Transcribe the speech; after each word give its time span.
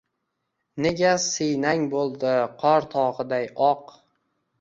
Nega 0.85 1.09
siynang 1.25 1.85
bo’ldi 1.91 2.31
qor 2.63 2.87
tog’iday 2.95 3.47
oq? 3.67 3.93